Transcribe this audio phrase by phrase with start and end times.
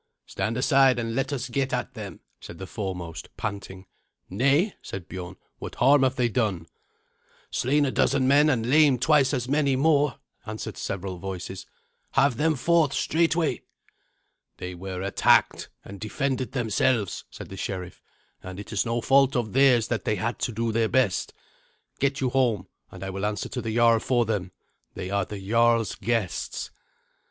[0.25, 3.85] "Stand aside and let us get at them," said the foremost, panting.
[4.31, 6.65] "Nay," said Biorn; "what harm have they done?"
[7.51, 11.67] "Slain a dozen men and lamed twice as many more," answered several voices;
[12.13, 13.61] "have them forth straightway."
[14.57, 18.01] "They were attacked, and defended themselves," said the sheriff,
[18.41, 21.31] "and it is no fault of theirs that they had to do their best.
[21.99, 24.51] Get you home, and I will answer to the jarl for them.
[24.95, 26.71] They are the jarl's guests."